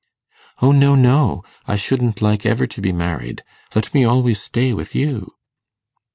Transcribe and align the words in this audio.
'O 0.63 0.71
no, 0.71 0.95
no! 0.95 1.43
I 1.67 1.75
shouldn't 1.75 2.23
like 2.23 2.43
ever 2.43 2.65
to 2.65 2.81
be 2.81 2.91
married. 2.91 3.43
Let 3.75 3.93
me 3.93 4.03
always 4.03 4.41
stay 4.41 4.73
with 4.73 4.95
you! 4.95 5.35